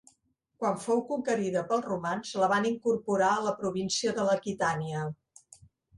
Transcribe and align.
Quan 0.61 0.79
fou 0.85 1.01
conquerida 1.09 1.63
pels 1.73 1.85
romans 1.89 2.31
la 2.45 2.49
van 2.53 2.65
incorporar 2.71 3.31
a 3.35 3.47
la 3.49 3.53
província 3.61 4.15
de 4.21 4.27
l'Aquitània. 4.31 5.05